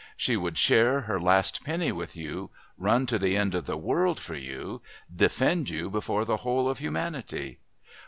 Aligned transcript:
She 0.17 0.35
would 0.35 0.57
share 0.57 1.01
her 1.01 1.19
last 1.19 1.63
penny 1.63 1.91
with 1.91 2.15
you, 2.15 2.49
run 2.75 3.05
to 3.05 3.19
the 3.19 3.37
end 3.37 3.53
of 3.53 3.65
the 3.65 3.77
world 3.77 4.19
for 4.19 4.33
you, 4.33 4.81
defend 5.15 5.69
you 5.69 5.91
before 5.91 6.25
the 6.25 6.37
whole 6.37 6.67
of 6.67 6.79
humanity. 6.79 7.59